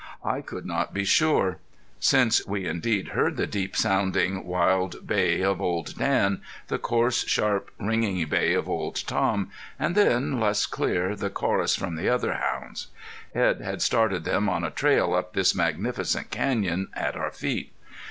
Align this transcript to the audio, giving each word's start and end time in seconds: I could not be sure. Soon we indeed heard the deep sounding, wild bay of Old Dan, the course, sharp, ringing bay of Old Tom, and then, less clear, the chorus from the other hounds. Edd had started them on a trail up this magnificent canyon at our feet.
I 0.25 0.41
could 0.41 0.65
not 0.65 0.95
be 0.95 1.05
sure. 1.05 1.59
Soon 1.99 2.31
we 2.47 2.65
indeed 2.65 3.09
heard 3.09 3.37
the 3.37 3.45
deep 3.45 3.75
sounding, 3.75 4.43
wild 4.47 5.05
bay 5.05 5.41
of 5.43 5.61
Old 5.61 5.93
Dan, 5.95 6.41
the 6.69 6.79
course, 6.79 7.23
sharp, 7.27 7.69
ringing 7.79 8.25
bay 8.27 8.55
of 8.55 8.67
Old 8.67 8.95
Tom, 9.05 9.51
and 9.77 9.93
then, 9.93 10.39
less 10.39 10.65
clear, 10.65 11.15
the 11.15 11.29
chorus 11.29 11.75
from 11.75 11.97
the 11.97 12.09
other 12.09 12.33
hounds. 12.33 12.87
Edd 13.35 13.61
had 13.61 13.83
started 13.83 14.23
them 14.23 14.49
on 14.49 14.63
a 14.63 14.71
trail 14.71 15.13
up 15.13 15.33
this 15.33 15.53
magnificent 15.53 16.31
canyon 16.31 16.87
at 16.95 17.15
our 17.15 17.29
feet. 17.29 17.71